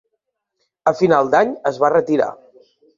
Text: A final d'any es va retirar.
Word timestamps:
A 0.93 0.95
final 1.03 1.31
d'any 1.37 1.55
es 1.73 1.81
va 1.87 1.95
retirar. 1.99 2.35